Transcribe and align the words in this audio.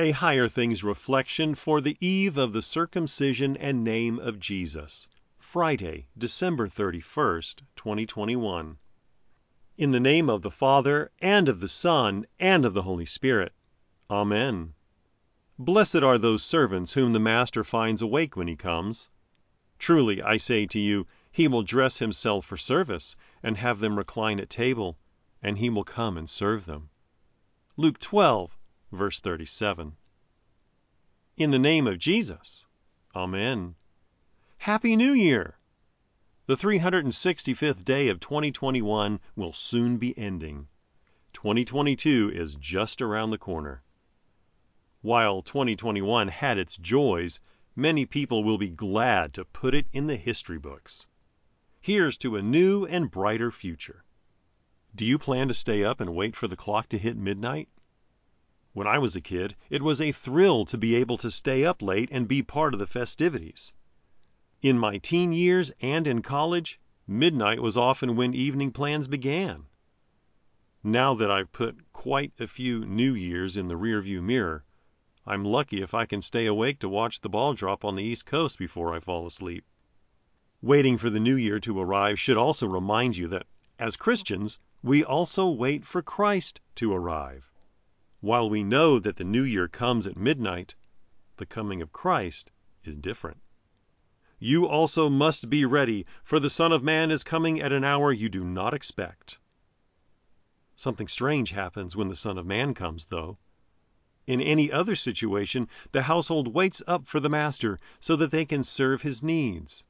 A 0.00 0.12
Higher 0.12 0.48
Things 0.48 0.84
Reflection 0.84 1.56
for 1.56 1.80
the 1.80 1.96
Eve 2.00 2.38
of 2.38 2.52
the 2.52 2.62
Circumcision 2.62 3.56
and 3.56 3.82
Name 3.82 4.20
of 4.20 4.38
Jesus, 4.38 5.08
Friday, 5.40 6.06
December 6.16 6.68
31st, 6.68 7.62
2021. 7.74 8.78
In 9.76 9.90
the 9.90 9.98
name 9.98 10.30
of 10.30 10.42
the 10.42 10.52
Father, 10.52 11.10
and 11.20 11.48
of 11.48 11.58
the 11.58 11.66
Son, 11.66 12.26
and 12.38 12.64
of 12.64 12.74
the 12.74 12.82
Holy 12.82 13.06
Spirit. 13.06 13.52
Amen. 14.08 14.74
Blessed 15.58 15.96
are 16.04 16.16
those 16.16 16.44
servants 16.44 16.92
whom 16.92 17.12
the 17.12 17.18
master 17.18 17.64
finds 17.64 18.00
awake 18.00 18.36
when 18.36 18.46
he 18.46 18.54
comes. 18.54 19.08
Truly, 19.80 20.22
I 20.22 20.36
say 20.36 20.64
to 20.66 20.78
you, 20.78 21.08
he 21.32 21.48
will 21.48 21.64
dress 21.64 21.98
himself 21.98 22.46
for 22.46 22.56
service, 22.56 23.16
and 23.42 23.56
have 23.56 23.80
them 23.80 23.98
recline 23.98 24.38
at 24.38 24.48
table, 24.48 24.96
and 25.42 25.58
he 25.58 25.68
will 25.68 25.82
come 25.82 26.16
and 26.16 26.30
serve 26.30 26.66
them. 26.66 26.90
Luke 27.76 27.98
12, 27.98 28.57
verse 28.90 29.20
37. 29.20 29.96
In 31.36 31.50
the 31.50 31.58
name 31.58 31.86
of 31.86 31.98
Jesus. 31.98 32.64
Amen. 33.14 33.74
Happy 34.58 34.96
New 34.96 35.12
Year! 35.12 35.58
The 36.46 36.56
365th 36.56 37.84
day 37.84 38.08
of 38.08 38.20
2021 38.20 39.20
will 39.36 39.52
soon 39.52 39.98
be 39.98 40.16
ending. 40.16 40.68
2022 41.34 42.32
is 42.34 42.56
just 42.56 43.02
around 43.02 43.30
the 43.30 43.38
corner. 43.38 43.82
While 45.02 45.42
2021 45.42 46.28
had 46.28 46.58
its 46.58 46.76
joys, 46.76 47.40
many 47.76 48.06
people 48.06 48.42
will 48.42 48.58
be 48.58 48.70
glad 48.70 49.34
to 49.34 49.44
put 49.44 49.74
it 49.74 49.86
in 49.92 50.06
the 50.06 50.16
history 50.16 50.58
books. 50.58 51.06
Here's 51.80 52.16
to 52.18 52.36
a 52.36 52.42
new 52.42 52.86
and 52.86 53.10
brighter 53.10 53.50
future. 53.50 54.04
Do 54.94 55.04
you 55.04 55.18
plan 55.18 55.48
to 55.48 55.54
stay 55.54 55.84
up 55.84 56.00
and 56.00 56.14
wait 56.16 56.34
for 56.34 56.48
the 56.48 56.56
clock 56.56 56.88
to 56.88 56.98
hit 56.98 57.16
midnight? 57.16 57.68
When 58.78 58.86
I 58.86 58.98
was 58.98 59.16
a 59.16 59.20
kid, 59.20 59.56
it 59.70 59.82
was 59.82 60.00
a 60.00 60.12
thrill 60.12 60.64
to 60.66 60.78
be 60.78 60.94
able 60.94 61.18
to 61.18 61.32
stay 61.32 61.64
up 61.64 61.82
late 61.82 62.10
and 62.12 62.28
be 62.28 62.44
part 62.44 62.74
of 62.74 62.78
the 62.78 62.86
festivities. 62.86 63.72
In 64.62 64.78
my 64.78 64.98
teen 64.98 65.32
years 65.32 65.72
and 65.80 66.06
in 66.06 66.22
college, 66.22 66.78
midnight 67.04 67.60
was 67.60 67.76
often 67.76 68.14
when 68.14 68.34
evening 68.34 68.70
plans 68.70 69.08
began. 69.08 69.64
Now 70.84 71.12
that 71.16 71.28
I've 71.28 71.50
put 71.50 71.92
quite 71.92 72.32
a 72.38 72.46
few 72.46 72.84
New 72.84 73.14
Years 73.14 73.56
in 73.56 73.66
the 73.66 73.74
rearview 73.74 74.22
mirror, 74.22 74.64
I'm 75.26 75.44
lucky 75.44 75.82
if 75.82 75.92
I 75.92 76.06
can 76.06 76.22
stay 76.22 76.46
awake 76.46 76.78
to 76.78 76.88
watch 76.88 77.20
the 77.20 77.28
ball 77.28 77.54
drop 77.54 77.84
on 77.84 77.96
the 77.96 78.04
East 78.04 78.26
Coast 78.26 78.58
before 78.58 78.94
I 78.94 79.00
fall 79.00 79.26
asleep. 79.26 79.64
Waiting 80.62 80.98
for 80.98 81.10
the 81.10 81.18
new 81.18 81.34
year 81.34 81.58
to 81.58 81.80
arrive 81.80 82.20
should 82.20 82.36
also 82.36 82.68
remind 82.68 83.16
you 83.16 83.26
that, 83.26 83.48
as 83.76 83.96
Christians, 83.96 84.60
we 84.84 85.02
also 85.02 85.48
wait 85.48 85.84
for 85.84 86.00
Christ 86.00 86.60
to 86.76 86.92
arrive. 86.92 87.47
While 88.20 88.50
we 88.50 88.64
know 88.64 88.98
that 88.98 89.16
the 89.16 89.24
new 89.24 89.44
year 89.44 89.68
comes 89.68 90.06
at 90.06 90.16
midnight, 90.16 90.74
the 91.36 91.46
coming 91.46 91.80
of 91.80 91.92
Christ 91.92 92.50
is 92.82 92.96
different. 92.96 93.40
You 94.40 94.66
also 94.66 95.08
must 95.08 95.48
be 95.48 95.64
ready, 95.64 96.04
for 96.24 96.40
the 96.40 96.50
Son 96.50 96.72
of 96.72 96.82
Man 96.82 97.12
is 97.12 97.22
coming 97.22 97.60
at 97.60 97.72
an 97.72 97.84
hour 97.84 98.12
you 98.12 98.28
do 98.28 98.42
not 98.44 98.74
expect. 98.74 99.38
Something 100.74 101.06
strange 101.06 101.50
happens 101.50 101.94
when 101.94 102.08
the 102.08 102.16
Son 102.16 102.38
of 102.38 102.46
Man 102.46 102.74
comes, 102.74 103.06
though. 103.06 103.38
In 104.26 104.40
any 104.40 104.70
other 104.70 104.94
situation, 104.94 105.68
the 105.92 106.02
household 106.02 106.48
waits 106.48 106.82
up 106.86 107.06
for 107.06 107.20
the 107.20 107.28
master 107.28 107.78
so 108.00 108.16
that 108.16 108.30
they 108.30 108.44
can 108.44 108.64
serve 108.64 109.02
his 109.02 109.22
needs. 109.22 109.84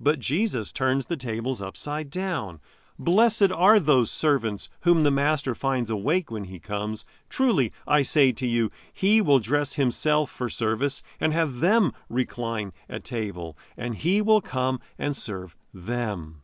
But 0.00 0.20
Jesus 0.20 0.72
turns 0.72 1.06
the 1.06 1.16
tables 1.16 1.62
upside 1.62 2.10
down. 2.10 2.60
Blessed 2.98 3.52
are 3.52 3.78
those 3.78 4.10
servants 4.10 4.70
whom 4.80 5.02
the 5.02 5.10
master 5.10 5.54
finds 5.54 5.90
awake 5.90 6.30
when 6.30 6.44
he 6.44 6.58
comes. 6.58 7.04
Truly, 7.28 7.70
I 7.86 8.00
say 8.00 8.32
to 8.32 8.46
you, 8.46 8.70
he 8.94 9.20
will 9.20 9.38
dress 9.38 9.74
himself 9.74 10.30
for 10.30 10.48
service 10.48 11.02
and 11.20 11.34
have 11.34 11.60
them 11.60 11.92
recline 12.08 12.72
at 12.88 13.04
table, 13.04 13.58
and 13.76 13.94
he 13.94 14.22
will 14.22 14.40
come 14.40 14.80
and 14.98 15.14
serve 15.14 15.54
them. 15.74 16.42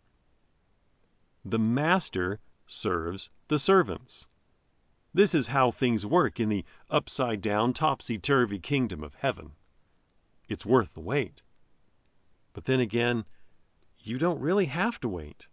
The 1.42 1.58
master 1.58 2.38
serves 2.66 3.30
the 3.48 3.58
servants. 3.58 4.26
This 5.14 5.34
is 5.34 5.46
how 5.48 5.70
things 5.70 6.04
work 6.04 6.38
in 6.38 6.50
the 6.50 6.66
upside 6.90 7.40
down, 7.40 7.72
topsy 7.72 8.18
turvy 8.18 8.58
kingdom 8.58 9.02
of 9.02 9.14
heaven. 9.14 9.52
It's 10.50 10.66
worth 10.66 10.92
the 10.92 11.00
wait. 11.00 11.40
But 12.52 12.66
then 12.66 12.80
again, 12.80 13.24
you 14.00 14.18
don't 14.18 14.40
really 14.40 14.66
have 14.66 15.00
to 15.00 15.08
wait. 15.08 15.46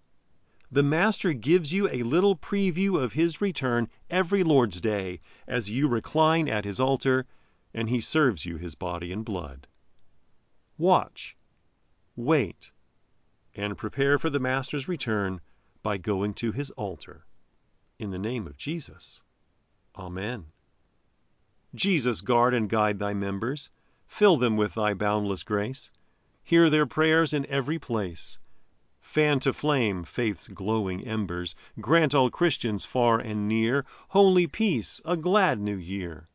The 0.72 0.84
Master 0.84 1.34
gives 1.34 1.74
you 1.74 1.90
a 1.90 2.04
little 2.04 2.36
preview 2.36 3.02
of 3.02 3.14
his 3.14 3.42
return 3.42 3.90
every 4.10 4.44
Lord's 4.44 4.80
Day 4.80 5.20
as 5.48 5.70
you 5.70 5.88
recline 5.88 6.48
at 6.48 6.64
his 6.64 6.80
altar 6.80 7.26
and 7.74 7.90
he 7.90 8.00
serves 8.00 8.46
you 8.46 8.58
his 8.58 8.76
body 8.76 9.12
and 9.12 9.26
blood. 9.26 9.68
Watch, 10.78 11.36
wait, 12.16 12.72
and 13.56 13.78
prepare 13.78 14.20
for 14.20 14.30
the 14.30 14.40
Master's 14.40 14.88
return 14.88 15.42
by 15.82 15.98
going 15.98 16.34
to 16.36 16.52
his 16.52 16.70
altar. 16.72 17.26
In 17.98 18.12
the 18.12 18.20
name 18.20 18.46
of 18.46 18.58
Jesus. 18.58 19.22
Amen. 19.96 20.46
Jesus, 21.76 22.22
guard 22.22 22.54
and 22.54 22.70
guide 22.70 23.00
thy 23.00 23.14
members. 23.14 23.70
Fill 24.08 24.38
them 24.38 24.56
with 24.56 24.76
thy 24.76 24.94
boundless 24.94 25.44
grace. 25.44 25.92
Hear 26.44 26.70
their 26.70 26.86
prayers 26.86 27.34
in 27.34 27.46
every 27.48 27.78
place. 27.78 28.40
Fan 29.12 29.40
to 29.40 29.54
flame 29.54 30.04
faith's 30.04 30.48
glowing 30.48 31.04
embers. 31.04 31.56
Grant 31.82 32.14
all 32.14 32.30
Christians 32.30 32.86
far 32.86 33.18
and 33.18 33.48
near 33.48 33.84
Holy 34.10 34.46
peace, 34.46 35.02
a 35.04 35.18
glad 35.18 35.60
new 35.60 35.78
year. 35.78 36.30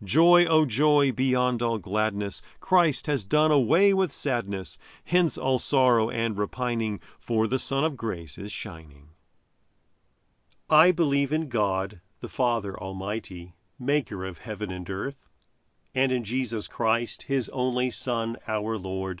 Joy, 0.00 0.46
O 0.46 0.64
joy, 0.64 1.10
beyond 1.10 1.60
all 1.60 1.78
gladness! 1.78 2.40
Christ 2.60 3.08
has 3.08 3.24
done 3.24 3.50
away 3.50 3.92
with 3.92 4.12
sadness. 4.12 4.78
Hence 5.02 5.36
all 5.36 5.58
sorrow 5.58 6.08
and 6.08 6.38
repining, 6.38 7.00
For 7.18 7.48
the 7.48 7.58
Sun 7.58 7.82
of 7.82 7.96
grace 7.96 8.38
is 8.38 8.52
shining. 8.52 9.08
I 10.70 10.92
believe 10.92 11.32
in 11.32 11.48
God 11.48 12.00
the 12.20 12.28
Father 12.28 12.78
Almighty, 12.78 13.56
maker 13.76 14.24
of 14.24 14.38
heaven 14.38 14.70
and 14.70 14.88
earth, 14.88 15.28
and 15.96 16.12
in 16.12 16.22
Jesus 16.22 16.68
Christ, 16.68 17.24
his 17.24 17.48
only 17.48 17.90
Son, 17.90 18.36
our 18.46 18.78
Lord, 18.78 19.20